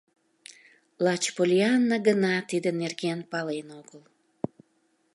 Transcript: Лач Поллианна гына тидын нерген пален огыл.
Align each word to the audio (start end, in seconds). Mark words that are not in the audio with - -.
Лач 1.03 1.23
Поллианна 1.35 1.97
гына 2.07 2.33
тидын 2.49 2.75
нерген 2.83 3.19
пален 3.31 3.67
огыл. 3.79 4.01